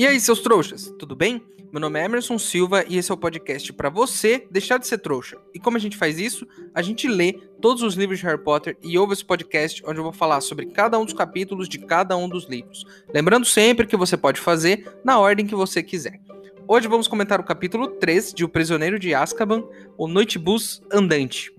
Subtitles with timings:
[0.00, 1.42] E aí, seus trouxas, tudo bem?
[1.70, 4.96] Meu nome é Emerson Silva e esse é o podcast para você deixar de ser
[4.96, 5.36] trouxa.
[5.52, 6.46] E como a gente faz isso?
[6.74, 10.02] A gente lê todos os livros de Harry Potter e ouve esse podcast onde eu
[10.02, 12.86] vou falar sobre cada um dos capítulos de cada um dos livros.
[13.12, 16.18] Lembrando sempre que você pode fazer na ordem que você quiser.
[16.66, 19.64] Hoje vamos comentar o capítulo 3 de O Prisioneiro de Azkaban,
[19.98, 21.52] o Noitebus Andante.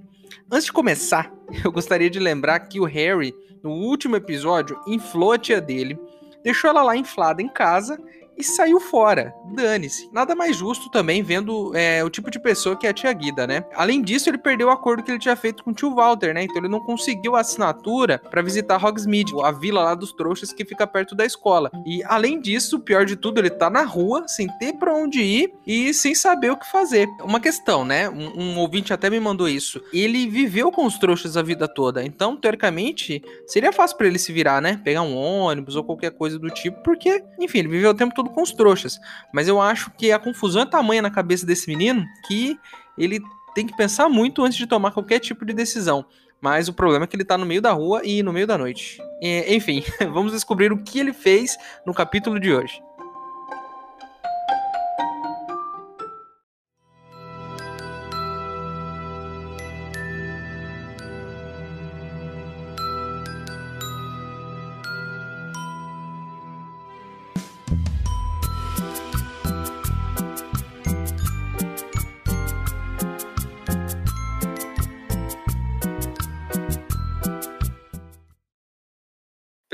[0.49, 1.31] Antes de começar,
[1.63, 5.95] eu gostaria de lembrar que o Harry, no último episódio, inflou a tia dele,
[6.43, 8.01] deixou ela lá inflada em casa
[8.41, 9.33] e saiu fora.
[9.53, 10.09] Dane-se.
[10.11, 13.45] Nada mais justo também vendo é, o tipo de pessoa que é a tia Guida,
[13.45, 13.63] né?
[13.75, 16.43] Além disso, ele perdeu o acordo que ele tinha feito com o tio Walter, né?
[16.43, 20.65] Então ele não conseguiu a assinatura para visitar Hogsmeade, a vila lá dos trouxas que
[20.65, 21.69] fica perto da escola.
[21.85, 25.21] E além disso, o pior de tudo, ele tá na rua, sem ter para onde
[25.21, 27.07] ir e sem saber o que fazer.
[27.23, 28.09] Uma questão, né?
[28.09, 29.81] Um, um ouvinte até me mandou isso.
[29.93, 34.33] Ele viveu com os trouxas a vida toda, então teoricamente seria fácil para ele se
[34.33, 34.81] virar, né?
[34.83, 38.30] Pegar um ônibus ou qualquer coisa do tipo, porque, enfim, ele viveu o tempo todo
[38.31, 38.99] com os trouxas.
[39.33, 42.59] Mas eu acho que a confusão é tamanha na cabeça desse menino que
[42.97, 43.19] ele
[43.53, 46.05] tem que pensar muito antes de tomar qualquer tipo de decisão.
[46.41, 48.57] Mas o problema é que ele tá no meio da rua e no meio da
[48.57, 48.99] noite.
[49.21, 52.81] E, enfim, vamos descobrir o que ele fez no capítulo de hoje.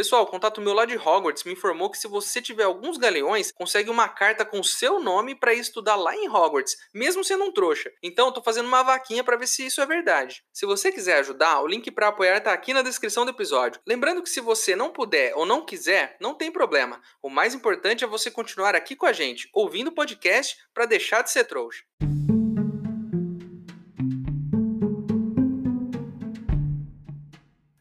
[0.08, 3.90] Pessoal, contato meu lá de Hogwarts me informou que se você tiver alguns galeões, consegue
[3.90, 7.92] uma carta com seu nome para estudar lá em Hogwarts, mesmo sendo um trouxa.
[8.02, 10.42] Então, eu tô fazendo uma vaquinha para ver se isso é verdade.
[10.54, 13.82] Se você quiser ajudar, o link para apoiar tá aqui na descrição do episódio.
[13.86, 17.02] Lembrando que se você não puder ou não quiser, não tem problema.
[17.22, 21.22] O mais importante é você continuar aqui com a gente, ouvindo o podcast para deixar
[21.22, 21.84] de ser trouxa.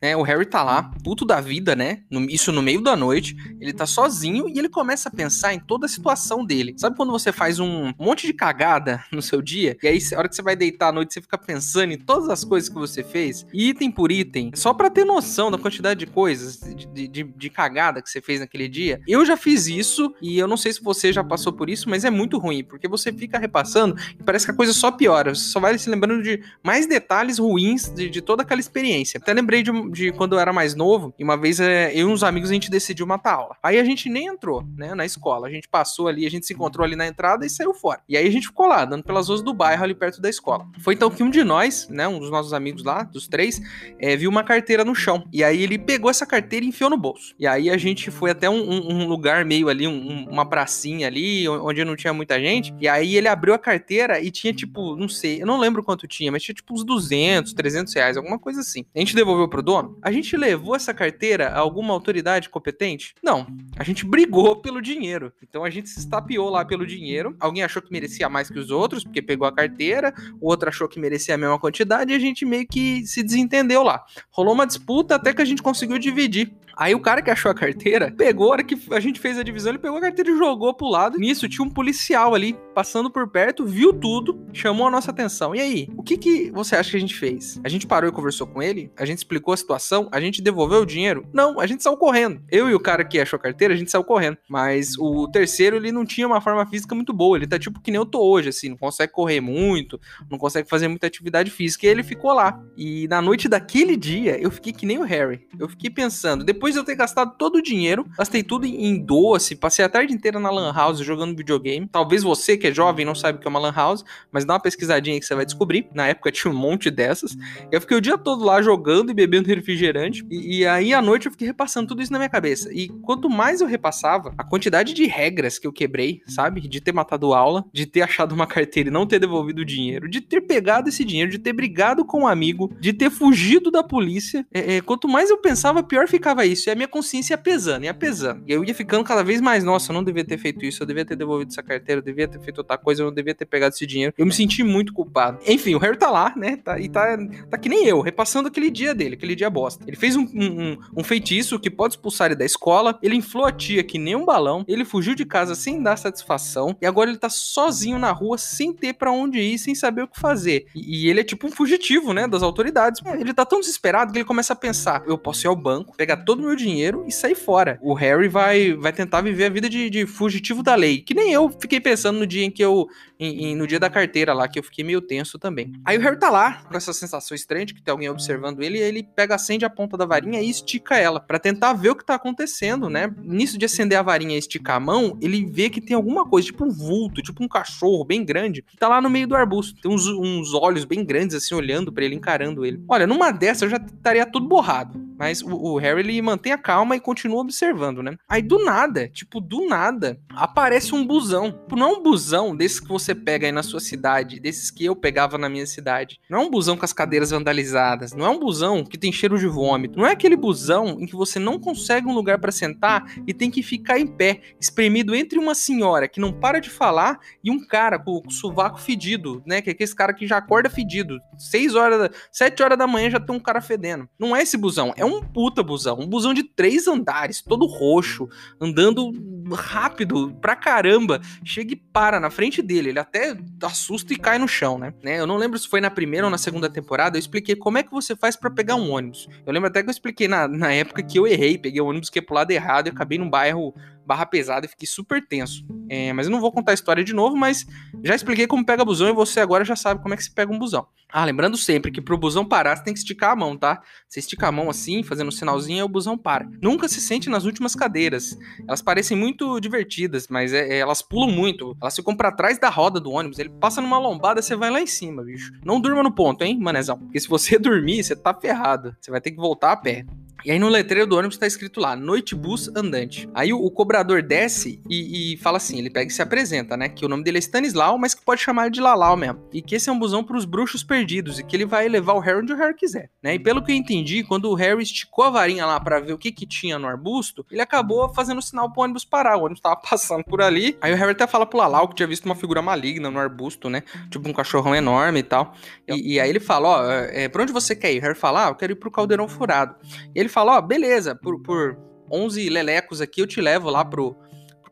[0.06, 2.02] É, o Harry tá lá, puto da vida, né?
[2.08, 3.36] No, isso no meio da noite.
[3.60, 6.74] Ele tá sozinho e ele começa a pensar em toda a situação dele.
[6.78, 9.76] Sabe quando você faz um monte de cagada no seu dia?
[9.82, 12.28] E aí, a hora que você vai deitar à noite, você fica pensando em todas
[12.28, 16.06] as coisas que você fez, item por item, só para ter noção da quantidade de
[16.06, 19.00] coisas, de, de, de, cagada que você fez naquele dia.
[19.08, 22.04] Eu já fiz isso e eu não sei se você já passou por isso, mas
[22.04, 25.34] é muito ruim, porque você fica repassando e parece que a coisa só piora.
[25.34, 29.18] Você só vai se lembrando de mais detalhes ruins de, de toda aquela experiência.
[29.18, 32.12] Até lembrei de, de quando eu era mais novo, e uma vez é, eu e
[32.12, 33.56] uns amigos a gente decidiu matar aula.
[33.62, 35.48] Aí a gente nem entrou, né, na escola.
[35.48, 38.00] A gente passou ali, a gente se encontrou ali na entrada e saiu fora.
[38.08, 40.66] E aí a gente ficou lá, dando pelas ruas do bairro ali perto da escola.
[40.80, 43.60] Foi então que um de nós, né, um dos nossos amigos lá, dos três,
[43.98, 45.24] é, viu uma carteira no chão.
[45.32, 47.34] E aí ele pegou essa carteira e enfiou no bolso.
[47.38, 51.06] E aí a gente foi até um, um, um lugar meio ali, um, uma pracinha
[51.06, 52.74] ali, onde não tinha muita gente.
[52.80, 56.06] E aí ele abriu a carteira e tinha tipo, não sei, eu não lembro quanto
[56.06, 58.84] tinha, mas tinha tipo uns 200, 300 reais, alguma coisa assim.
[58.94, 63.14] A gente devolveu pro dono a gente levou essa carteira a alguma autoridade competente?
[63.22, 63.46] Não.
[63.76, 65.32] A gente brigou pelo dinheiro.
[65.42, 67.36] Então a gente se estapeou lá pelo dinheiro.
[67.40, 70.14] Alguém achou que merecia mais que os outros, porque pegou a carteira.
[70.40, 73.82] O outro achou que merecia a mesma quantidade e a gente meio que se desentendeu
[73.82, 74.04] lá.
[74.30, 76.52] Rolou uma disputa até que a gente conseguiu dividir.
[76.76, 79.42] Aí o cara que achou a carteira pegou, a hora que a gente fez a
[79.42, 81.18] divisão, ele pegou a carteira e jogou pro lado.
[81.18, 85.54] Nisso tinha um policial ali passando por perto, viu tudo, chamou a nossa atenção.
[85.54, 87.58] E aí, o que que você acha que a gente fez?
[87.64, 88.92] A gente parou e conversou com ele?
[88.98, 90.08] A gente explicou a situação?
[90.12, 91.26] A gente devolveu o dinheiro?
[91.32, 92.42] Não, a gente saiu correndo.
[92.50, 94.36] Eu e o cara que achou a carteira, a gente saiu correndo.
[94.48, 97.38] Mas o terceiro, ele não tinha uma forma física muito boa.
[97.38, 99.98] Ele tá tipo que nem eu tô hoje, assim, não consegue correr muito,
[100.30, 101.86] não consegue fazer muita atividade física.
[101.86, 102.62] E ele ficou lá.
[102.76, 105.46] E na noite daquele dia, eu fiquei que nem o Harry.
[105.58, 109.56] Eu fiquei pensando, depois de eu ter gastado todo o dinheiro, gastei tudo em doce,
[109.56, 111.88] passei a tarde inteira na Lan House jogando videogame.
[111.90, 114.54] Talvez você que é jovem não sabe o que é uma lan house, mas dá
[114.54, 115.88] uma pesquisadinha que você vai descobrir.
[115.94, 117.36] Na época tinha um monte dessas.
[117.70, 120.26] Eu fiquei o dia todo lá jogando e bebendo refrigerante.
[120.30, 122.72] E, e aí à noite eu fiquei repassando tudo isso na minha cabeça.
[122.72, 126.60] E quanto mais eu repassava, a quantidade de regras que eu quebrei, sabe?
[126.60, 130.08] De ter matado aula, de ter achado uma carteira e não ter devolvido o dinheiro,
[130.08, 133.82] de ter pegado esse dinheiro, de ter brigado com um amigo, de ter fugido da
[133.82, 134.46] polícia.
[134.52, 136.55] É, é, quanto mais eu pensava, pior ficava isso.
[136.64, 138.42] E a minha consciência ia pesando, ia pesando.
[138.46, 140.86] E eu ia ficando cada vez mais, nossa, eu não devia ter feito isso, eu
[140.86, 143.44] devia ter devolvido essa carteira, eu devia ter feito outra coisa, eu não devia ter
[143.44, 144.14] pegado esse dinheiro.
[144.16, 145.38] Eu me senti muito culpado.
[145.46, 146.56] Enfim, o Harry tá lá, né?
[146.56, 147.16] Tá, e tá,
[147.50, 149.84] tá que nem eu, repassando aquele dia dele, aquele dia bosta.
[149.86, 153.52] Ele fez um, um, um feitiço que pode expulsar ele da escola, ele inflou a
[153.52, 157.18] tia que nem um balão, ele fugiu de casa sem dar satisfação, e agora ele
[157.18, 160.66] tá sozinho na rua, sem ter para onde ir, sem saber o que fazer.
[160.74, 163.00] E, e, ele é tipo um fugitivo, né, das autoridades.
[163.18, 166.18] Ele tá tão desesperado que ele começa a pensar: eu posso ir ao banco, pegar
[166.18, 167.78] todo meu dinheiro e sair fora.
[167.82, 171.00] O Harry vai, vai tentar viver a vida de, de fugitivo da lei.
[171.00, 172.86] Que nem eu fiquei pensando no dia em que eu.
[173.18, 175.72] Em, em, no dia da carteira lá, que eu fiquei meio tenso também.
[175.86, 178.76] Aí o Harry tá lá, com essa sensação estranha de que tem alguém observando ele,
[178.76, 181.96] e ele pega, acende a ponta da varinha e estica ela, para tentar ver o
[181.96, 183.10] que tá acontecendo, né?
[183.22, 186.48] Nisso de acender a varinha e esticar a mão, ele vê que tem alguma coisa,
[186.48, 189.80] tipo um vulto, tipo um cachorro bem grande, que tá lá no meio do arbusto.
[189.80, 192.84] Tem uns, uns olhos bem grandes, assim, olhando para ele, encarando ele.
[192.86, 195.05] Olha, numa dessa eu já estaria tudo borrado.
[195.18, 198.16] Mas o, o, Harry ele mantém a calma e continua observando, né?
[198.28, 201.52] Aí do nada, tipo, do nada, aparece um busão.
[201.52, 204.84] Tipo, não é um busão desses que você pega aí na sua cidade, desses que
[204.84, 206.18] eu pegava na minha cidade.
[206.28, 208.12] Não é um busão com as cadeiras vandalizadas.
[208.12, 209.98] Não é um busão que tem cheiro de vômito.
[209.98, 213.50] Não é aquele busão em que você não consegue um lugar para sentar e tem
[213.50, 217.64] que ficar em pé, espremido entre uma senhora que não para de falar e um
[217.66, 219.62] cara com, com o sovaco fedido, né?
[219.62, 221.18] Que é aquele cara que já acorda fedido.
[221.38, 224.08] Seis horas, sete horas da manhã já tem um cara fedendo.
[224.18, 225.98] Não é esse busão, é um puta busão.
[226.00, 228.28] Um busão de três andares, todo roxo,
[228.60, 229.12] andando
[229.54, 231.20] rápido pra caramba.
[231.44, 232.90] Chega e para na frente dele.
[232.90, 234.92] Ele até assusta e cai no chão, né?
[235.02, 235.20] né?
[235.20, 237.16] Eu não lembro se foi na primeira ou na segunda temporada.
[237.16, 239.28] Eu expliquei como é que você faz para pegar um ônibus.
[239.46, 242.10] Eu lembro até que eu expliquei na, na época que eu errei, peguei o ônibus
[242.10, 243.74] que é pro lado errado e acabei num bairro
[244.06, 245.66] barra pesada e fiquei super tenso.
[245.88, 247.66] É, mas eu não vou contar a história de novo, mas
[248.04, 250.52] já expliquei como pega busão e você agora já sabe como é que se pega
[250.52, 250.86] um busão.
[251.12, 253.82] Ah, lembrando sempre que pro busão parar, você tem que esticar a mão, tá?
[254.08, 256.48] Você estica a mão assim, fazendo um sinalzinho, e o busão para.
[256.60, 258.36] Nunca se sente nas últimas cadeiras.
[258.66, 261.76] Elas parecem muito divertidas, mas é, é, elas pulam muito.
[261.80, 263.38] Elas ficam para trás da roda do ônibus.
[263.38, 265.52] Ele passa numa lombada, você vai lá em cima, bicho.
[265.64, 266.98] Não durma no ponto, hein, manezão?
[266.98, 268.94] Porque se você dormir, você tá ferrado.
[269.00, 270.04] Você vai ter que voltar a pé.
[270.46, 273.28] E aí no letreiro do ônibus tá escrito lá, noite bus andante.
[273.34, 276.88] Aí o, o cobrador desce e, e, fala assim, ele pega e se apresenta, né?
[276.88, 279.40] Que o nome dele é Stanislau, mas que pode chamar de Lalau mesmo.
[279.52, 282.20] E que esse é um busão pros bruxos perdidos e que ele vai levar o
[282.20, 283.34] Harry onde o Harry quiser, né?
[283.34, 286.18] E pelo que eu entendi, quando o Harry esticou a varinha lá para ver o
[286.18, 289.36] que que tinha no arbusto, ele acabou fazendo sinal pro ônibus parar.
[289.36, 290.76] O ônibus tava passando por ali.
[290.80, 293.68] Aí o Harry até fala pro Lalau que tinha visto uma figura maligna no arbusto,
[293.68, 293.82] né?
[294.10, 295.54] Tipo um cachorrão enorme e tal.
[295.86, 297.98] E, e aí ele fala, ó, é, pra onde você quer ir?
[297.98, 299.76] O Harry fala, ah, eu quero ir pro caldeirão furado.
[300.14, 301.76] E ele fala, ó, beleza, por, por
[302.10, 304.16] 11 lelecos aqui eu te levo lá pro,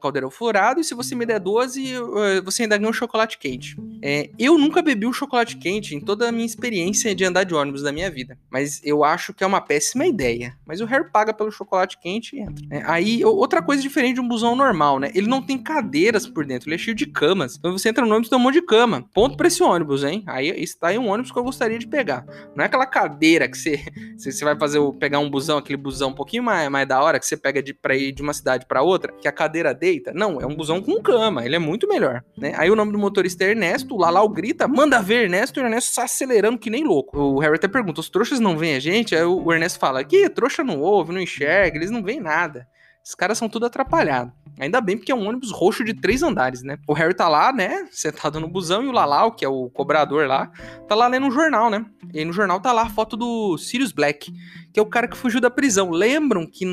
[0.04, 3.76] caldeirão furado, e se você me der 12, eh, você ainda ganha um chocolate quente.
[4.02, 7.54] É, eu nunca bebi um chocolate quente em toda a minha experiência de andar de
[7.54, 10.54] ônibus da minha vida, mas eu acho que é uma péssima ideia.
[10.66, 12.64] Mas o Harry paga pelo chocolate quente e entra.
[12.70, 15.10] É, aí, outra coisa diferente de um busão normal, né?
[15.14, 17.56] Ele não tem cadeiras por dentro, ele é cheio de camas.
[17.56, 19.08] Então você entra no ônibus e tem um monte de cama.
[19.14, 20.22] Ponto pra esse ônibus, hein?
[20.26, 22.26] Aí está aí um ônibus que eu gostaria de pegar.
[22.54, 23.82] Não é aquela cadeira que você,
[24.18, 27.26] você vai fazer pegar um busão, aquele busão um pouquinho mais, mais da hora, que
[27.26, 30.41] você pega de, pra ir de uma cidade para outra, que a cadeira dele não,
[30.41, 32.52] é um busão com cama, ele é muito melhor, né?
[32.56, 35.67] Aí o nome do motorista é Ernesto, o Lalau grita, manda ver Ernesto, e o
[35.67, 37.19] Ernesto está acelerando que nem louco.
[37.19, 39.14] O Harry até pergunta, os trouxas não veem a gente?
[39.14, 42.67] Aí o Ernesto fala, que trouxa não ouve, não enxerga, eles não veem nada.
[43.04, 44.32] Esses caras são tudo atrapalhados.
[44.58, 46.78] Ainda bem porque é um ônibus roxo de três andares, né?
[46.86, 50.26] O Harry tá lá, né, sentado no busão, e o Lalau, que é o cobrador
[50.26, 50.50] lá,
[50.88, 51.84] tá lá lendo um jornal, né?
[52.12, 54.32] E aí no jornal tá lá a foto do Sirius Black,
[54.72, 55.90] que é o cara que fugiu da prisão.
[55.90, 56.64] Lembram que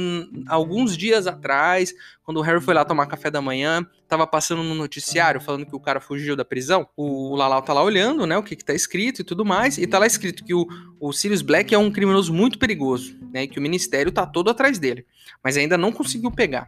[0.47, 1.93] alguns dias atrás,
[2.23, 5.73] quando o Harry foi lá tomar café da manhã, tava passando no noticiário falando que
[5.73, 6.85] o cara fugiu da prisão?
[6.97, 9.87] O, Lalau tá lá olhando, né, o que que tá escrito e tudo mais, e
[9.87, 10.67] tá lá escrito que o,
[10.99, 14.49] o Sirius Black é um criminoso muito perigoso, né, e que o ministério tá todo
[14.49, 15.05] atrás dele,
[15.41, 16.67] mas ainda não conseguiu pegar.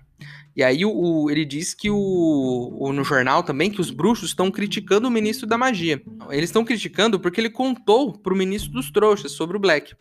[0.55, 4.51] E aí o, ele diz que o, o, no jornal também que os bruxos estão
[4.51, 6.01] criticando o ministro da magia.
[6.29, 9.95] Eles estão criticando porque ele contou pro ministro dos trouxas sobre o Black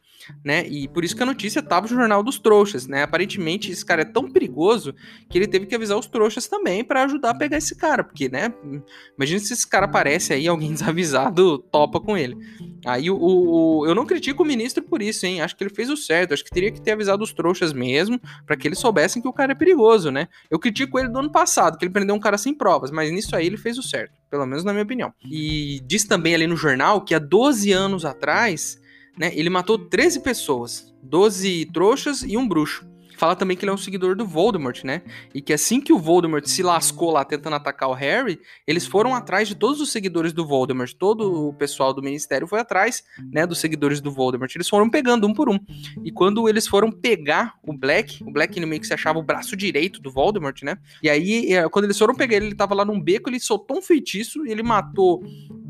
[0.45, 0.67] né?
[0.67, 3.03] E por isso que a notícia tava no jornal dos trouxas, né?
[3.03, 4.95] Aparentemente esse cara é tão perigoso
[5.29, 8.29] que ele teve que avisar os trouxas também para ajudar a pegar esse cara, porque,
[8.29, 8.53] né?
[9.17, 12.37] Imagina se esse cara aparece aí, alguém desavisado topa com ele.
[12.85, 15.41] Aí o, o, eu não critico o ministro por isso, hein?
[15.41, 16.35] Acho que ele fez o certo.
[16.35, 19.33] Acho que teria que ter avisado os trouxas mesmo, para que eles soubessem que o
[19.33, 20.29] cara é perigoso, né?
[20.51, 23.35] Eu critico ele do ano passado, que ele prendeu um cara sem provas, mas nisso
[23.35, 25.13] aí ele fez o certo, pelo menos na minha opinião.
[25.25, 28.81] E diz também ali no jornal que há 12 anos atrás
[29.17, 29.31] né?
[29.35, 32.87] Ele matou 13 pessoas, 12 trouxas e um bruxo.
[33.23, 35.01] Fala também que ele é um seguidor do Voldemort, né?
[35.33, 39.15] E que assim que o Voldemort se lascou lá tentando atacar o Harry, eles foram
[39.15, 40.93] atrás de todos os seguidores do Voldemort.
[40.93, 44.53] Todo o pessoal do ministério foi atrás, né, dos seguidores do Voldemort.
[44.53, 45.57] Eles foram pegando um por um.
[46.05, 49.55] E quando eles foram pegar o Black, o Black meio que se achava o braço
[49.55, 50.77] direito do Voldemort, né?
[51.01, 53.79] E aí, é, quando eles foram pegar ele, ele tava lá num beco, ele soltou
[53.79, 55.23] um feitiço ele matou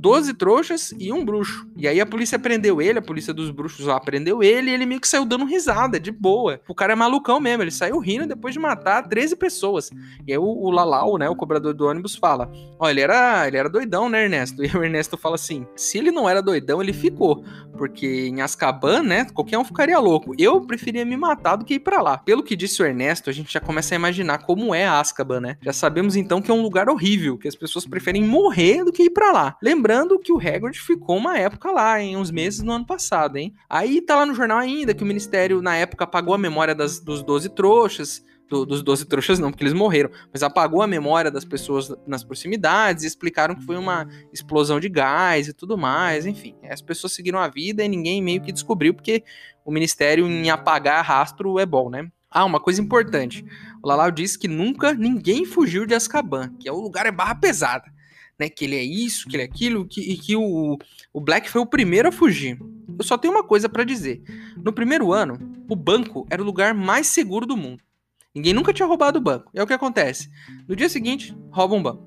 [0.03, 1.65] 12 trouxas e um bruxo.
[1.77, 4.85] E aí a polícia prendeu ele, a polícia dos bruxos lá prendeu ele e ele
[4.85, 6.61] meio que saiu dando risada, de boa.
[6.67, 9.91] O cara é malucão mesmo, ele saiu rindo depois de matar 13 pessoas.
[10.27, 13.57] E aí o, o Lalau, né, o cobrador do ônibus, fala: Ó, ele era, ele
[13.57, 14.65] era doidão, né, Ernesto?
[14.65, 17.45] E o Ernesto fala assim: se ele não era doidão, ele ficou.
[17.79, 20.35] Porque em Azkaban, né, qualquer um ficaria louco.
[20.37, 22.19] Eu preferia me matar do que ir para lá.
[22.19, 25.59] Pelo que disse o Ernesto, a gente já começa a imaginar como é Azkaban, né?
[25.63, 29.05] Já sabemos então que é um lugar horrível, que as pessoas preferem morrer do que
[29.05, 29.57] ir para lá.
[29.63, 33.55] Lembrando que o Hagrid ficou uma época lá, em uns meses no ano passado, hein?
[33.69, 37.01] Aí tá lá no jornal ainda que o ministério na época apagou a memória das,
[37.01, 41.31] dos 12 trouxas, do, dos 12 trouxas não, porque eles morreram, mas apagou a memória
[41.31, 46.27] das pessoas nas proximidades e explicaram que foi uma explosão de gás e tudo mais,
[46.27, 46.55] enfim.
[46.69, 49.25] As pessoas seguiram a vida e ninguém meio que descobriu, porque
[49.65, 52.09] o ministério em apagar rastro é bom, né?
[52.31, 53.45] Ah, uma coisa importante.
[53.83, 57.35] O Lalau disse que nunca ninguém fugiu de Azkaban, que é o lugar é barra
[57.35, 57.92] pesada.
[58.43, 60.77] Né, que ele é isso, que ele é aquilo, que, e que o,
[61.13, 62.59] o Black foi o primeiro a fugir.
[62.99, 64.21] Eu só tenho uma coisa para dizer.
[64.57, 67.85] No primeiro ano, o banco era o lugar mais seguro do mundo.
[68.35, 69.49] Ninguém nunca tinha roubado o banco.
[69.55, 70.29] E é o que acontece.
[70.67, 72.05] No dia seguinte, roubam um banco.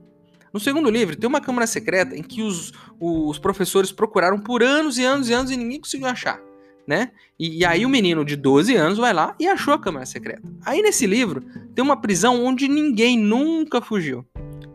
[0.52, 4.98] No segundo livro, tem uma câmara secreta em que os, os professores procuraram por anos
[4.98, 6.42] e anos e anos e ninguém conseguiu achar.
[6.86, 7.12] Né?
[7.40, 10.44] E, e, aí o menino de 12 anos vai lá e achou a câmara secreta.
[10.66, 14.26] Aí nesse livro tem uma prisão onde ninguém nunca fugiu.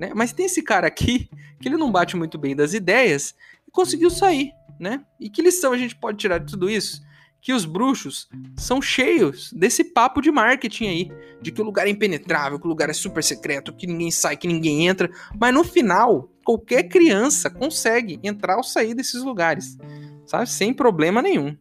[0.01, 0.13] Né?
[0.15, 1.29] Mas tem esse cara aqui
[1.61, 3.35] que ele não bate muito bem das ideias
[3.69, 4.53] e conseguiu sair.
[4.81, 5.05] Né?
[5.21, 7.03] E que lição a gente pode tirar de tudo isso?
[7.43, 11.91] que os bruxos são cheios desse papo de marketing aí, de que o lugar é
[11.91, 15.65] impenetrável, que o lugar é super secreto, que ninguém sai, que ninguém entra, mas no
[15.65, 19.79] final, qualquer criança consegue entrar ou sair desses lugares,
[20.27, 20.51] sabe?
[20.51, 21.57] Sem problema nenhum.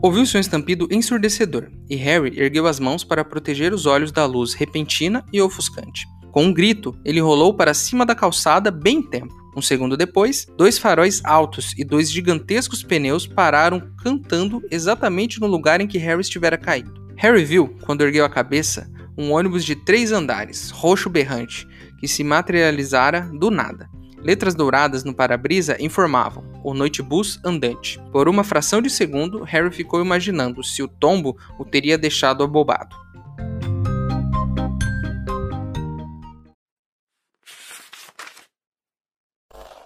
[0.00, 4.54] Ouviu-se um estampido ensurdecedor, e Harry ergueu as mãos para proteger os olhos da luz
[4.54, 6.06] repentina e ofuscante.
[6.30, 9.34] Com um grito, ele rolou para cima da calçada bem tempo.
[9.56, 15.80] Um segundo depois, dois faróis altos e dois gigantescos pneus pararam cantando exatamente no lugar
[15.80, 16.94] em que Harry estivera caído.
[17.16, 21.66] Harry viu, quando ergueu a cabeça, um ônibus de três andares, roxo berrante,
[21.98, 23.90] que se materializara do nada.
[24.22, 28.00] Letras douradas no para-brisa informavam: o noitebus andante.
[28.12, 32.96] Por uma fração de segundo, Harry ficou imaginando se o tombo o teria deixado abobado.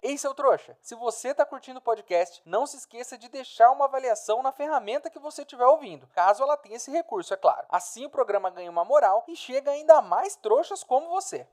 [0.04, 0.76] Ei, seu trouxa!
[0.80, 5.08] Se você tá curtindo o podcast, não se esqueça de deixar uma avaliação na ferramenta
[5.08, 7.66] que você estiver ouvindo, caso ela tenha esse recurso, é claro.
[7.70, 11.46] Assim o programa ganha uma moral e chega ainda mais trouxas como você.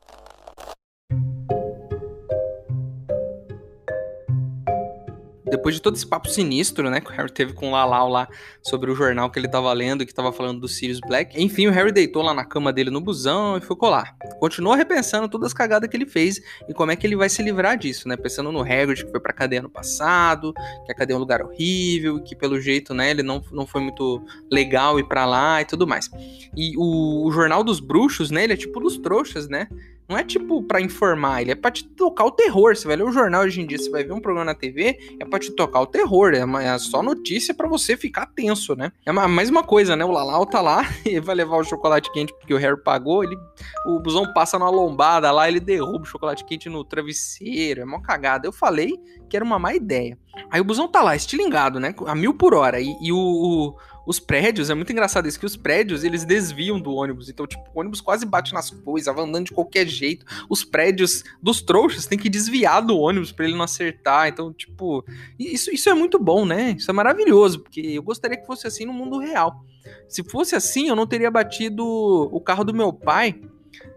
[5.50, 8.28] Depois de todo esse papo sinistro, né, que o Harry teve com o Lalau lá
[8.62, 11.72] sobre o jornal que ele tava lendo, que tava falando do Sirius Black, enfim, o
[11.72, 14.14] Harry deitou lá na cama dele no busão e ficou lá.
[14.40, 17.42] Continuou repensando todas as cagadas que ele fez e como é que ele vai se
[17.42, 20.54] livrar disso, né, pensando no Hagrid que foi pra cadeia no passado,
[20.86, 23.82] que a cadeia é um lugar horrível, que pelo jeito, né, ele não, não foi
[23.82, 26.10] muito legal ir para lá e tudo mais.
[26.56, 29.68] E o, o jornal dos bruxos, né, ele é tipo dos trouxas, né,
[30.10, 32.76] não é tipo para informar, ele é pra te tocar o terror.
[32.76, 34.98] Você vai ler o jornal hoje em dia, você vai ver um programa na TV,
[35.20, 36.34] é pra te tocar o terror.
[36.34, 38.92] É, uma, é só notícia para você ficar tenso, né?
[39.06, 40.04] É uma, mais uma coisa, né?
[40.04, 43.38] O Lalau tá lá, ele vai levar o chocolate quente porque o Harry pagou, ele,
[43.86, 47.82] o busão passa numa lombada lá, ele derruba o chocolate quente no travesseiro.
[47.82, 48.48] É uma cagada.
[48.48, 49.00] Eu falei
[49.30, 50.18] que era uma má ideia.
[50.50, 51.94] Aí o busão tá lá, estilingado, né?
[52.08, 52.82] A mil por hora.
[52.82, 53.76] E, e o
[54.10, 57.30] os prédios, é muito engraçado isso, que os prédios, eles desviam do ônibus.
[57.30, 60.26] Então, tipo, o ônibus quase bate nas coisas, vai andando de qualquer jeito.
[60.50, 64.28] Os prédios dos trouxas têm que desviar do ônibus para ele não acertar.
[64.28, 65.06] Então, tipo,
[65.38, 66.72] isso, isso é muito bom, né?
[66.76, 69.64] Isso é maravilhoso, porque eu gostaria que fosse assim no mundo real.
[70.08, 73.40] Se fosse assim, eu não teria batido o carro do meu pai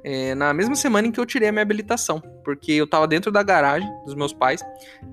[0.04, 3.30] é, na mesma semana em que eu tirei a minha habilitação, porque eu tava dentro
[3.30, 4.62] da garagem dos meus pais,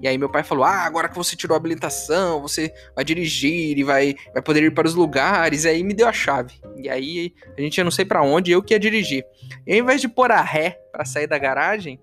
[0.01, 3.77] e aí meu pai falou: Ah, agora que você tirou a habilitação, você vai dirigir
[3.77, 6.59] e vai, vai poder ir para os lugares, e aí me deu a chave.
[6.77, 9.25] E aí a gente ia não sei para onde, eu que ia dirigir.
[9.65, 11.99] E ao invés de pôr a ré para sair da garagem,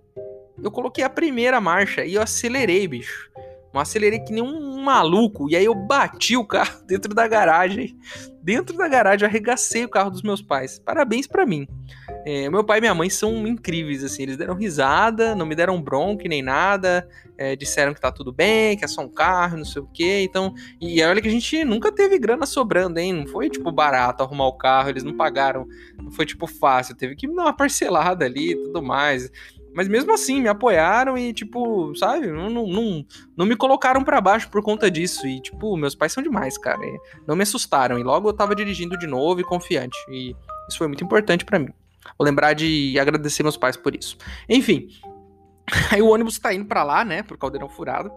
[0.62, 3.30] eu coloquei a primeira marcha e eu acelerei, bicho.
[3.76, 5.50] Eu acelerei que nem um maluco.
[5.50, 7.96] E aí eu bati o carro dentro da garagem.
[8.42, 10.78] Dentro da garagem, arregacei o carro dos meus pais.
[10.78, 11.66] Parabéns para mim.
[12.24, 14.22] É, meu pai e minha mãe são incríveis, assim.
[14.22, 17.08] Eles deram risada, não me deram bronca nem nada.
[17.36, 20.22] É, disseram que tá tudo bem, que é só um carro, não sei o quê.
[20.22, 23.12] Então, e olha que a gente nunca teve grana sobrando, hein?
[23.12, 24.90] Não foi, tipo, barato arrumar o carro.
[24.90, 25.66] Eles não pagaram.
[26.00, 26.94] Não foi, tipo, fácil.
[26.94, 29.30] Teve que dar uma parcelada ali e tudo mais.
[29.76, 33.06] Mas mesmo assim, me apoiaram e, tipo, sabe, não, não, não,
[33.36, 35.26] não me colocaram para baixo por conta disso.
[35.26, 36.82] E, tipo, meus pais são demais, cara.
[36.82, 37.98] E não me assustaram.
[37.98, 39.98] E logo eu tava dirigindo de novo e confiante.
[40.08, 40.34] E
[40.68, 41.68] isso foi muito importante para mim.
[42.18, 44.16] Vou lembrar de agradecer meus pais por isso.
[44.48, 44.88] Enfim,
[45.90, 48.10] Aí o ônibus tá indo para lá, né, pro caldeirão furado.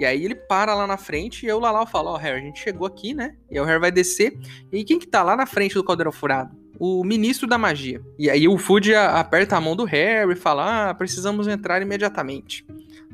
[0.00, 2.16] E aí ele para lá na frente e eu lá lá eu falo, ó, oh,
[2.16, 3.36] Harry, a gente chegou aqui, né?
[3.50, 4.38] E aí o Harry vai descer.
[4.72, 6.56] E quem que tá lá na frente do caldeirão furado?
[6.78, 8.00] O ministro da magia.
[8.18, 12.64] E aí o Food aperta a mão do Harry e fala: "Ah, precisamos entrar imediatamente".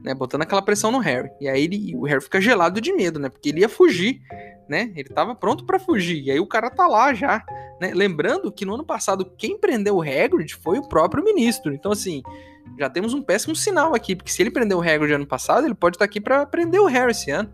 [0.03, 1.31] Né, botando aquela pressão no Harry.
[1.41, 3.31] E aí ele, o Harry fica gelado de medo, né?
[3.31, 4.21] Porque ele ia fugir,
[4.69, 4.93] né?
[4.95, 6.23] Ele tava pronto para fugir.
[6.23, 7.43] E aí o cara tá lá já,
[7.81, 7.91] né?
[7.95, 11.73] Lembrando que no ano passado quem prendeu o Hagrid foi o próprio ministro.
[11.73, 12.23] Então assim,
[12.79, 15.75] já temos um péssimo sinal aqui, porque se ele prendeu o Hagrid ano passado, ele
[15.75, 17.51] pode estar aqui para prender o Harry esse ano.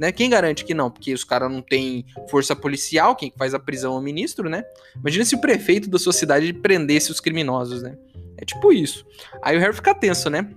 [0.00, 0.10] Né?
[0.10, 0.90] Quem garante que não?
[0.90, 4.64] Porque os caras não têm força policial, quem faz a prisão é o ministro, né?
[4.96, 7.98] Imagina se o prefeito da sua cidade prendesse os criminosos, né?
[8.38, 9.04] É tipo isso.
[9.42, 10.48] Aí o Harry fica tenso, né?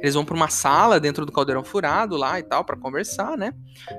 [0.00, 3.52] Eles vão para uma sala dentro do caldeirão furado lá e tal, para conversar, né?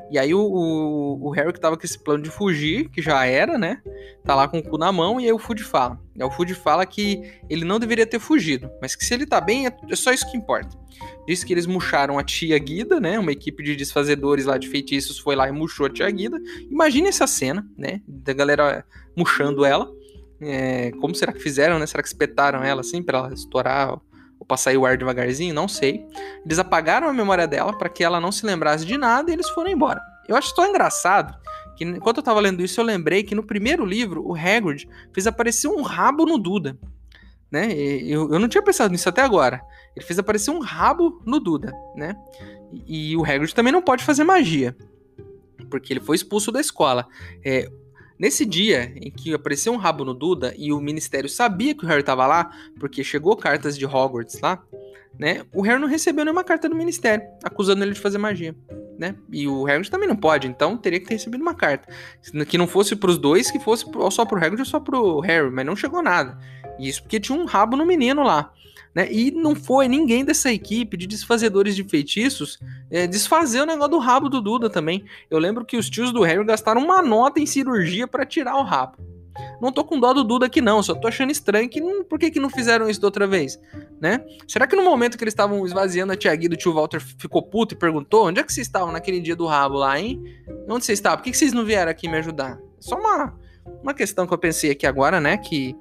[0.09, 3.25] E aí o, o, o, Harry que tava com esse plano de fugir, que já
[3.25, 3.81] era, né?
[4.25, 5.99] Tá lá com o cu na mão, e aí o Food fala.
[6.15, 9.25] E aí o Food fala que ele não deveria ter fugido, mas que se ele
[9.25, 10.75] tá bem, é, é só isso que importa.
[11.27, 13.19] Diz que eles murcharam a tia Guida, né?
[13.19, 16.39] Uma equipe de desfazedores lá de feitiços foi lá e murchou a tia Guida.
[16.69, 18.01] Imagina essa cena, né?
[18.07, 19.89] Da galera murchando ela.
[20.39, 21.85] É, como será que fizeram, né?
[21.85, 23.99] Será que espetaram ela assim para ela estourar
[24.41, 26.03] ou pra sair o ar devagarzinho, não sei.
[26.43, 29.47] Eles apagaram a memória dela para que ela não se lembrasse de nada e eles
[29.49, 30.01] foram embora.
[30.27, 31.37] Eu acho tão engraçado
[31.77, 35.27] que enquanto eu tava lendo isso, eu lembrei que no primeiro livro, o Hagrid fez
[35.27, 36.75] aparecer um rabo no Duda.
[37.51, 37.71] Né?
[37.71, 39.61] Eu, eu não tinha pensado nisso até agora.
[39.95, 42.15] Ele fez aparecer um rabo no Duda, né?
[42.87, 44.75] E, e o Hagrid também não pode fazer magia.
[45.69, 47.07] Porque ele foi expulso da escola.
[47.45, 47.69] É,
[48.21, 51.87] Nesse dia em que apareceu um rabo no Duda e o ministério sabia que o
[51.87, 54.61] Harry estava lá, porque chegou cartas de Hogwarts lá,
[55.17, 55.43] né?
[55.51, 58.55] O Harry não recebeu nenhuma carta do ministério acusando ele de fazer magia,
[58.95, 59.15] né?
[59.31, 61.91] E o Harry também não pode, então teria que ter recebido uma carta
[62.47, 65.49] que não fosse para os dois, que fosse só pro Hagrid ou só pro Harry,
[65.49, 66.37] mas não chegou nada.
[66.77, 68.53] Isso porque tinha um rabo no menino lá.
[68.93, 69.11] Né?
[69.11, 73.99] E não foi ninguém dessa equipe de desfazedores de feitiços é, desfazer o negócio do
[73.99, 75.05] rabo do Duda também.
[75.29, 78.63] Eu lembro que os tios do Harry gastaram uma nota em cirurgia para tirar o
[78.63, 78.97] rabo.
[79.61, 82.19] Não tô com dó do Duda aqui não, só tô achando estranho que não, por
[82.19, 83.59] que, que não fizeram isso da outra vez,
[83.99, 84.25] né?
[84.47, 87.41] Será que no momento que eles estavam esvaziando a tia Guida, o tio Walter ficou
[87.41, 90.21] puto e perguntou onde é que vocês estavam naquele dia do rabo lá, hein?
[90.67, 91.19] Onde vocês estavam?
[91.19, 92.59] Por que, que vocês não vieram aqui me ajudar?
[92.79, 93.37] Só uma,
[93.81, 95.75] uma questão que eu pensei aqui agora, né, que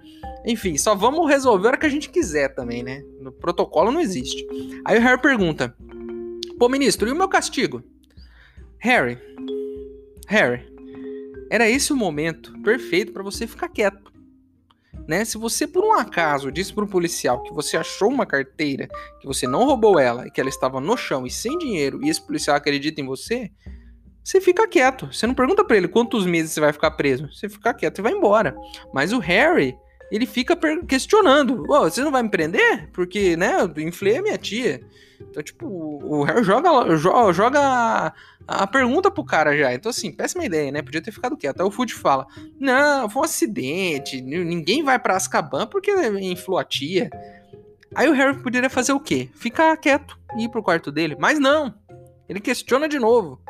[0.45, 3.03] enfim, só vamos resolver a hora que a gente quiser também, né?
[3.21, 4.47] No protocolo não existe.
[4.85, 5.75] Aí o Harry pergunta:
[6.59, 7.83] Pô, ministro, e o meu castigo?
[8.79, 9.19] Harry,
[10.27, 10.65] Harry,
[11.51, 14.11] era esse o momento perfeito para você ficar quieto.
[15.07, 15.25] Né?
[15.25, 18.89] Se você por um acaso disse para um policial que você achou uma carteira,
[19.21, 22.09] que você não roubou ela e que ela estava no chão e sem dinheiro, e
[22.09, 23.51] esse policial acredita em você,
[24.23, 25.13] você fica quieto.
[25.13, 27.29] Você não pergunta para ele quantos meses você vai ficar preso.
[27.33, 28.57] Você fica quieto e vai embora.
[28.93, 29.77] Mas o Harry,
[30.11, 32.91] ele fica questionando: oh, você não vai me prender?
[32.93, 34.81] Porque, né, eu inflei a minha tia.
[35.21, 36.97] Então, tipo, o Harry joga,
[37.33, 38.15] joga,
[38.49, 39.73] a, pergunta pro cara já.
[39.73, 40.83] Então, assim, péssima ideia, né?
[40.83, 41.61] Podia ter ficado quieto.
[41.61, 42.27] Aí o Food fala:
[42.59, 44.21] Não, foi um acidente.
[44.21, 47.11] Ninguém vai pra Azkaban porque inflou a tia.
[47.95, 49.29] Aí o Harry poderia fazer o quê?
[49.35, 51.17] Ficar quieto e ir pro quarto dele.
[51.19, 51.75] Mas não.
[52.29, 53.41] Ele questiona de novo.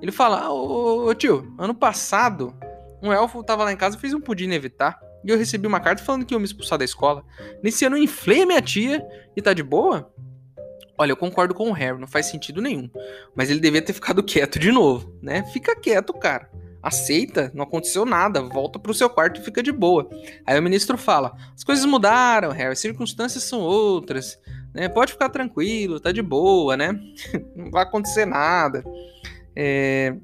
[0.00, 2.54] Ele fala: Ô, ô tio, ano passado,
[3.02, 5.80] um elfo tava lá em casa e fez um pudim evitar e eu recebi uma
[5.80, 7.24] carta falando que ia me expulsar da escola.
[7.62, 9.04] Nesse ano eu inflei a minha tia
[9.36, 10.08] e tá de boa?
[10.96, 12.88] Olha, eu concordo com o Harry, não faz sentido nenhum.
[13.34, 15.42] Mas ele devia ter ficado quieto de novo, né?
[15.52, 16.48] Fica quieto, cara.
[16.80, 20.08] Aceita, não aconteceu nada, volta pro seu quarto e fica de boa.
[20.46, 24.38] Aí o ministro fala: as coisas mudaram, Harry, as circunstâncias são outras,
[24.72, 24.88] né?
[24.88, 26.92] Pode ficar tranquilo, tá de boa, né?
[27.56, 28.84] não vai acontecer nada.
[29.56, 30.14] É...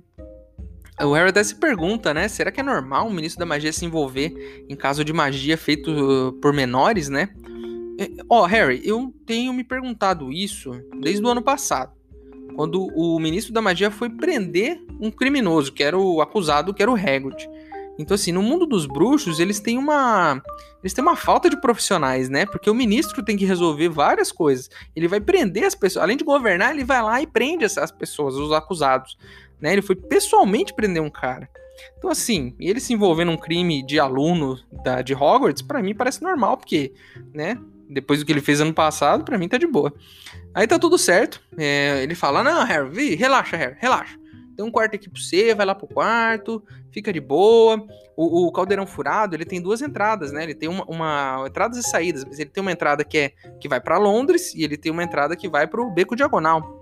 [1.00, 2.28] O Harry até se pergunta, né?
[2.28, 5.90] Será que é normal um ministro da magia se envolver em caso de magia feito
[5.90, 7.31] uh, por menores, né?
[7.98, 11.92] É, ó, oh, Harry, eu tenho me perguntado isso desde o ano passado.
[12.55, 16.90] Quando o ministro da magia foi prender um criminoso, que era o acusado, que era
[16.90, 17.48] o Hagrid.
[17.98, 20.42] Então, assim, no mundo dos bruxos, eles têm uma.
[20.83, 22.44] Eles têm uma falta de profissionais, né?
[22.46, 24.68] Porque o ministro tem que resolver várias coisas.
[24.96, 26.02] Ele vai prender as pessoas.
[26.02, 29.16] Além de governar, ele vai lá e prende essas pessoas, os acusados
[29.62, 29.72] né?
[29.72, 31.48] Ele foi pessoalmente prender um cara.
[31.96, 36.22] Então, assim, ele se envolver num crime de aluno da, de Hogwarts, para mim parece
[36.22, 36.92] normal, porque,
[37.33, 37.57] né?
[37.88, 39.92] Depois do que ele fez ano passado, para mim tá de boa.
[40.55, 41.40] Aí tá tudo certo.
[41.57, 44.18] É, ele fala: Não, Harry, relaxa, Harry, relaxa.
[44.57, 47.87] tem um quarto aqui pra você, vai lá pro quarto, fica de boa.
[48.16, 50.42] O, o caldeirão furado, ele tem duas entradas, né?
[50.42, 53.68] Ele tem uma, uma entradas e saídas, mas ele tem uma entrada que é que
[53.68, 56.82] vai para Londres e ele tem uma entrada que vai pro beco diagonal.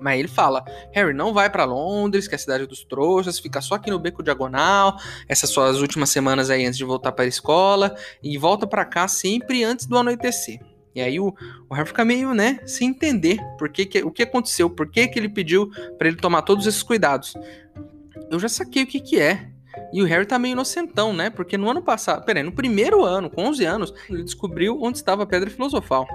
[0.00, 3.60] Mas ele fala: Harry, não vai para Londres, que é a cidade dos trouxas, fica
[3.60, 4.96] só aqui no beco diagonal,
[5.28, 9.08] essas suas últimas semanas aí antes de voltar para a escola, e volta para cá
[9.08, 10.60] sempre antes do anoitecer.
[10.94, 11.34] E aí o,
[11.68, 15.06] o Harry fica meio, né, sem entender por que, que o que aconteceu, por que,
[15.06, 17.34] que ele pediu para ele tomar todos esses cuidados.
[18.30, 19.48] Eu já saquei o que que é.
[19.92, 21.30] E o Harry tá meio inocentão, né?
[21.30, 25.22] Porque no ano passado, peraí, no primeiro ano, com 11 anos, ele descobriu onde estava
[25.22, 26.06] a Pedra Filosofal.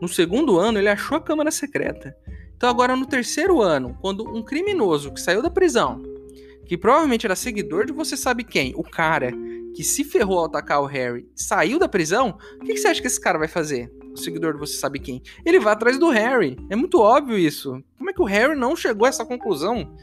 [0.00, 2.16] No segundo ano, ele achou a Câmara Secreta.
[2.58, 6.02] Então, agora no terceiro ano, quando um criminoso que saiu da prisão,
[6.66, 9.30] que provavelmente era seguidor de você sabe quem, o cara
[9.76, 13.00] que se ferrou ao atacar o Harry, saiu da prisão, o que, que você acha
[13.00, 13.92] que esse cara vai fazer?
[14.12, 15.22] O seguidor de você sabe quem?
[15.46, 16.56] Ele vai atrás do Harry.
[16.68, 17.80] É muito óbvio isso.
[17.96, 19.94] Como é que o Harry não chegou a essa conclusão?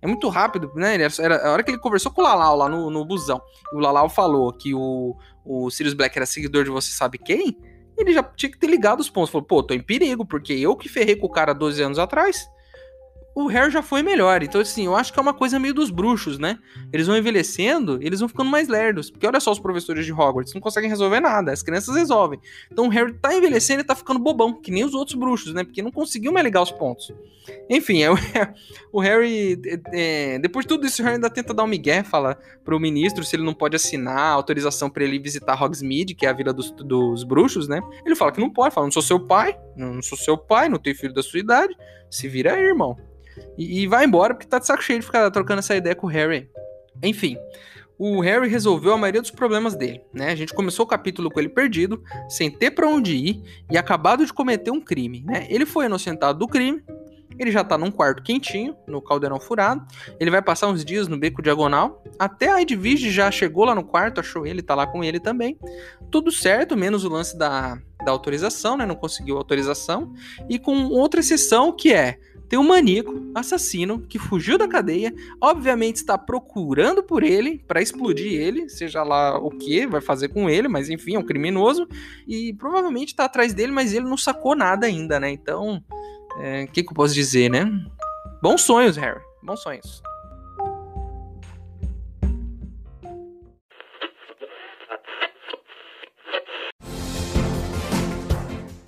[0.00, 0.94] É muito rápido, né?
[0.94, 3.38] Era, era a hora que ele conversou com o Lalau lá no, no busão.
[3.70, 7.54] E o Lalau falou que o, o Sirius Black era seguidor de você sabe quem
[7.98, 9.30] ele já tinha que ter ligado os pontos.
[9.30, 12.48] Falou, pô, tô em perigo, porque eu que ferrei com o cara 12 anos atrás
[13.38, 14.42] o Harry já foi melhor.
[14.42, 16.58] Então, assim, eu acho que é uma coisa meio dos bruxos, né?
[16.92, 19.12] Eles vão envelhecendo, eles vão ficando mais lerdos.
[19.12, 22.40] Porque olha só os professores de Hogwarts, não conseguem resolver nada, as crianças resolvem.
[22.68, 25.62] Então o Harry tá envelhecendo e tá ficando bobão, que nem os outros bruxos, né?
[25.62, 27.12] Porque não conseguiu mais ligar os pontos.
[27.70, 28.08] Enfim, é,
[28.92, 32.02] o Harry, é, é, depois de tudo isso, o Harry ainda tenta dar um migué,
[32.02, 36.26] fala pro ministro se ele não pode assinar a autorização para ele visitar Hogsmeade, que
[36.26, 37.80] é a vila dos, dos bruxos, né?
[38.04, 40.78] Ele fala que não pode, fala, não sou seu pai, não sou seu pai, não
[40.80, 41.72] tenho filho da sua idade,
[42.10, 42.96] se vira aí, irmão.
[43.56, 46.06] E, e vai embora porque tá de saco cheio de ficar trocando essa ideia com
[46.06, 46.48] o Harry.
[47.02, 47.36] Enfim,
[47.98, 50.30] o Harry resolveu a maioria dos problemas dele, né?
[50.30, 54.24] A gente começou o capítulo com ele perdido, sem ter para onde ir e acabado
[54.24, 55.46] de cometer um crime, né?
[55.50, 56.82] Ele foi inocentado do crime,
[57.38, 59.86] ele já tá num quarto quentinho, no caldeirão furado.
[60.18, 62.02] Ele vai passar uns dias no beco diagonal.
[62.18, 65.56] Até a Edwige já chegou lá no quarto, achou ele, tá lá com ele também.
[66.10, 68.84] Tudo certo, menos o lance da, da autorização, né?
[68.84, 70.12] Não conseguiu autorização.
[70.48, 75.96] E com outra exceção que é tem um maníaco, assassino, que fugiu da cadeia, obviamente
[75.96, 80.66] está procurando por ele para explodir ele, seja lá o que vai fazer com ele,
[80.66, 81.86] mas enfim, é um criminoso,
[82.26, 85.30] e provavelmente está atrás dele, mas ele não sacou nada ainda, né?
[85.30, 85.82] Então,
[86.36, 87.70] o é, que, que eu posso dizer, né?
[88.42, 90.02] Bons sonhos, Harry, bons sonhos.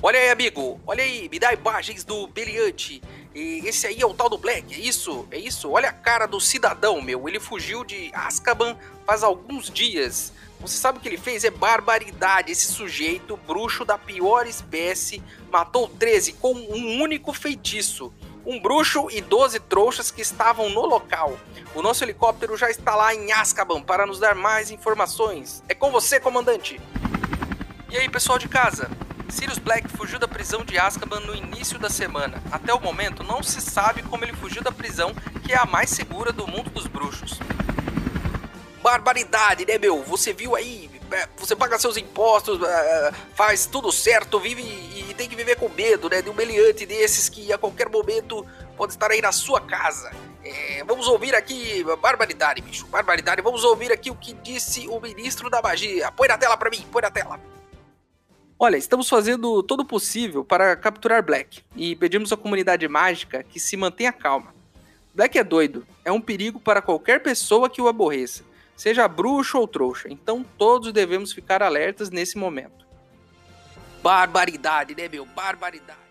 [0.03, 0.81] Olha aí, amigo.
[0.87, 3.03] Olha aí, me dá imagens do Beliante.
[3.35, 5.27] E esse aí é o tal do Black, é isso?
[5.31, 5.71] É isso?
[5.71, 7.29] Olha a cara do cidadão, meu.
[7.29, 10.33] Ele fugiu de Azkaban faz alguns dias.
[10.61, 11.45] Você sabe o que ele fez?
[11.45, 12.53] É barbaridade.
[12.53, 18.13] Esse sujeito, bruxo da pior espécie, matou 13 com um único feitiço.
[18.45, 21.39] Um bruxo e 12 trouxas que estavam no local.
[21.75, 25.63] O nosso helicóptero já está lá em Azkaban para nos dar mais informações.
[25.69, 26.81] É com você, comandante.
[27.91, 28.91] E aí, pessoal de casa?
[29.31, 32.43] Sirius Black fugiu da prisão de Azkaban no início da semana.
[32.51, 35.15] Até o momento, não se sabe como ele fugiu da prisão,
[35.45, 37.39] que é a mais segura do mundo dos bruxos.
[38.83, 40.03] Barbaridade, né, meu?
[40.05, 40.91] Você viu aí?
[41.13, 45.69] É, você paga seus impostos, é, faz tudo certo, vive e tem que viver com
[45.69, 46.23] medo, né?
[46.23, 50.11] De um meliante desses que a qualquer momento pode estar aí na sua casa.
[50.43, 53.43] É, vamos ouvir aqui, barbaridade, bicho, barbaridade.
[53.43, 56.11] Vamos ouvir aqui o que disse o ministro da magia.
[56.13, 57.39] Põe na tela pra mim, põe na tela.
[58.63, 63.59] Olha, estamos fazendo todo o possível para capturar Black e pedimos à comunidade mágica que
[63.59, 64.55] se mantenha calma.
[65.15, 68.45] Black é doido, é um perigo para qualquer pessoa que o aborreça,
[68.77, 72.87] seja bruxo ou trouxa, então todos devemos ficar alertas nesse momento.
[74.03, 75.25] Barbaridade, né, meu?
[75.25, 76.10] Barbaridade.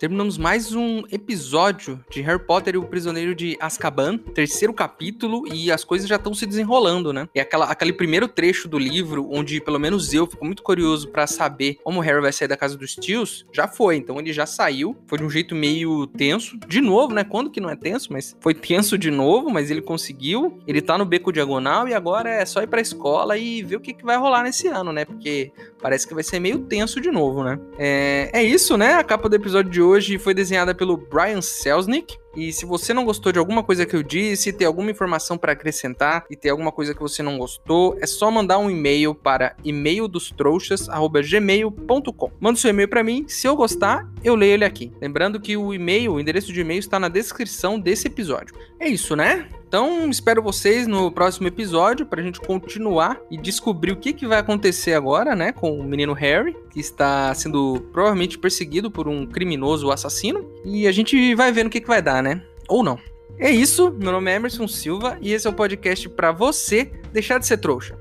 [0.00, 5.70] Terminamos mais um episódio de Harry Potter e o Prisioneiro de Azkaban, terceiro capítulo, e
[5.70, 7.28] as coisas já estão se desenrolando, né?
[7.34, 11.26] E aquela, aquele primeiro trecho do livro, onde pelo menos eu fico muito curioso para
[11.26, 13.96] saber como o Harry vai sair da casa dos tios, já foi.
[13.96, 16.58] Então ele já saiu, foi de um jeito meio tenso.
[16.66, 17.22] De novo, né?
[17.22, 20.58] Quando que não é tenso, mas foi tenso de novo, mas ele conseguiu.
[20.66, 23.80] Ele tá no beco diagonal e agora é só ir pra escola e ver o
[23.80, 25.04] que, que vai rolar nesse ano, né?
[25.04, 27.60] Porque parece que vai ser meio tenso de novo, né?
[27.78, 28.94] É, é isso, né?
[28.94, 32.18] A capa do episódio de hoje foi desenhada pelo Brian Selznick.
[32.36, 35.52] E se você não gostou de alguma coisa que eu disse, tem alguma informação para
[35.52, 39.56] acrescentar e tem alguma coisa que você não gostou, é só mandar um e-mail para
[39.64, 42.30] e-maildostrouxas@gmail.com.
[42.38, 44.92] Manda seu e-mail para mim, se eu gostar, eu leio ele aqui.
[45.00, 48.54] Lembrando que o e-mail, o endereço de e-mail está na descrição desse episódio.
[48.78, 49.48] É isso, né?
[49.70, 54.40] Então, espero vocês no próximo episódio pra gente continuar e descobrir o que, que vai
[54.40, 59.92] acontecer agora, né, com o menino Harry, que está sendo provavelmente perseguido por um criminoso
[59.92, 60.44] assassino.
[60.64, 62.42] E a gente vai ver no que, que vai dar, né?
[62.68, 62.98] Ou não.
[63.38, 67.38] É isso, meu nome é Emerson Silva e esse é o podcast para você deixar
[67.38, 67.96] de ser trouxa.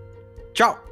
[0.54, 0.89] Tchau!